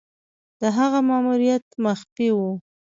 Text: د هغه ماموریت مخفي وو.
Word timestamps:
د 0.61 0.63
هغه 0.77 0.99
ماموریت 1.09 1.65
مخفي 1.85 2.29
وو. 2.37 2.51